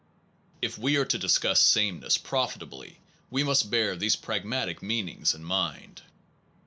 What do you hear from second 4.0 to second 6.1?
pragmatic meanings in mind.